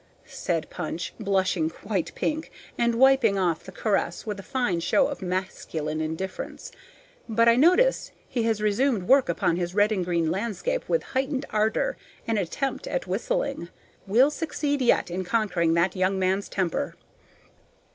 said 0.25 0.67
Punch, 0.71 1.13
blushing 1.19 1.69
quite 1.69 2.11
pink, 2.15 2.49
and 2.75 2.95
wiping 2.95 3.37
off 3.37 3.63
the 3.63 3.71
caress 3.71 4.25
with 4.25 4.39
a 4.39 4.41
fine 4.41 4.79
show 4.79 5.05
of 5.05 5.21
masculine 5.21 6.01
indifference. 6.01 6.71
But 7.29 7.47
I 7.47 7.55
notice 7.55 8.11
he 8.27 8.41
has 8.41 8.61
resumed 8.63 9.03
work 9.03 9.29
upon 9.29 9.57
his 9.57 9.75
red 9.75 9.91
and 9.91 10.03
green 10.03 10.31
landscape 10.31 10.89
with 10.89 11.03
heightened 11.13 11.45
ardor 11.51 11.97
and 12.25 12.39
an 12.39 12.43
attempt 12.43 12.87
at 12.87 13.05
whistling. 13.05 13.69
We'll 14.07 14.31
succeed 14.31 14.81
yet 14.81 15.11
in 15.11 15.23
conquering 15.23 15.75
that 15.75 15.95
young 15.95 16.17
man's 16.17 16.49
temper. 16.49 16.95